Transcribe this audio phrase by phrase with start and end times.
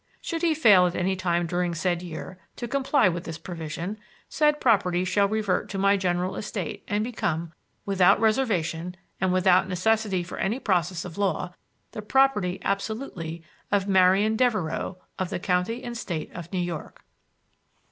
[0.19, 4.59] Should he fail at any time during said year to comply with this provision, said
[4.59, 7.53] property shall revert to my general estate and become,
[7.85, 11.53] without reservation, and without necessity for any process of law,
[11.91, 17.05] the property, absolutely, of Marian Devereux, of the County and State of New York.